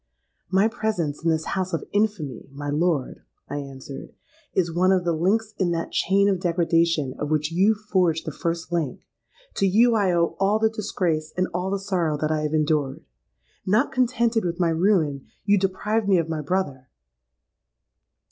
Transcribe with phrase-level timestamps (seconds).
[0.49, 4.15] '—'My presence in this house of infamy, my lord,' I answered,
[4.51, 8.31] 'is one of the links in that chain of degradation of which you forged the
[8.31, 9.01] first link.
[9.57, 13.05] To you I owe all the disgrace and all the sorrow that I have endured.
[13.63, 16.87] Not contented with my ruin, you deprived me of my brother.'